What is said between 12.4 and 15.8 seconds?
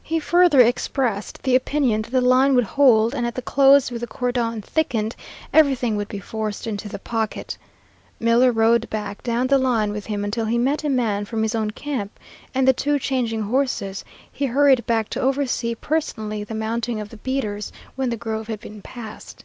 and the two changing horses, he hurried back to oversee